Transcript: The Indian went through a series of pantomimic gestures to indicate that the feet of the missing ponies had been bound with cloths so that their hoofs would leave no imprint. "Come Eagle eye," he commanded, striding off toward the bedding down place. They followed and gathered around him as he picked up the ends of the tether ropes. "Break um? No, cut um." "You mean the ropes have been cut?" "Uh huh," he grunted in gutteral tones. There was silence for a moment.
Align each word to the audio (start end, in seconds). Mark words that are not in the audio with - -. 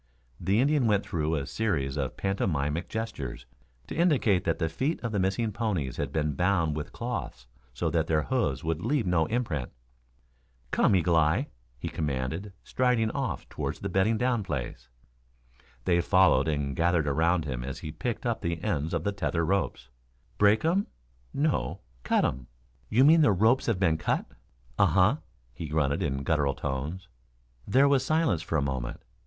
The 0.39 0.59
Indian 0.59 0.87
went 0.87 1.05
through 1.05 1.35
a 1.35 1.45
series 1.45 1.95
of 1.95 2.17
pantomimic 2.17 2.89
gestures 2.89 3.45
to 3.85 3.93
indicate 3.95 4.45
that 4.45 4.57
the 4.57 4.67
feet 4.67 4.99
of 5.03 5.11
the 5.11 5.19
missing 5.19 5.51
ponies 5.51 5.97
had 5.97 6.11
been 6.11 6.33
bound 6.33 6.75
with 6.75 6.91
cloths 6.91 7.45
so 7.71 7.91
that 7.91 8.07
their 8.07 8.23
hoofs 8.23 8.63
would 8.63 8.81
leave 8.81 9.05
no 9.05 9.27
imprint. 9.27 9.69
"Come 10.71 10.95
Eagle 10.95 11.15
eye," 11.15 11.49
he 11.77 11.87
commanded, 11.87 12.51
striding 12.63 13.11
off 13.11 13.47
toward 13.47 13.75
the 13.75 13.89
bedding 13.89 14.17
down 14.17 14.41
place. 14.41 14.89
They 15.85 16.01
followed 16.01 16.47
and 16.47 16.75
gathered 16.75 17.07
around 17.07 17.45
him 17.45 17.63
as 17.63 17.77
he 17.81 17.91
picked 17.91 18.25
up 18.25 18.41
the 18.41 18.59
ends 18.63 18.95
of 18.95 19.03
the 19.03 19.11
tether 19.11 19.45
ropes. 19.45 19.89
"Break 20.39 20.65
um? 20.65 20.87
No, 21.31 21.81
cut 22.01 22.25
um." 22.25 22.47
"You 22.89 23.03
mean 23.05 23.21
the 23.21 23.31
ropes 23.31 23.67
have 23.67 23.79
been 23.79 23.99
cut?" 23.99 24.25
"Uh 24.79 24.87
huh," 24.87 25.17
he 25.53 25.67
grunted 25.69 26.01
in 26.01 26.23
gutteral 26.23 26.55
tones. 26.55 27.07
There 27.67 27.87
was 27.87 28.03
silence 28.03 28.41
for 28.41 28.57
a 28.57 28.63
moment. 28.63 28.99